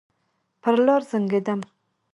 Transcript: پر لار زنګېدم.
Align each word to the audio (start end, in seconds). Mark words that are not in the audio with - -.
پر 0.61 0.75
لار 0.85 1.01
زنګېدم. 1.11 1.59